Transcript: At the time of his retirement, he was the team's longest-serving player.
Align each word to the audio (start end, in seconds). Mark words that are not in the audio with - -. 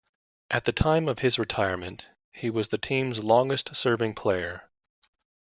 At 0.49 0.65
the 0.65 0.71
time 0.71 1.07
of 1.07 1.19
his 1.19 1.37
retirement, 1.37 2.09
he 2.31 2.49
was 2.49 2.69
the 2.69 2.79
team's 2.79 3.23
longest-serving 3.23 4.15
player. 4.15 4.67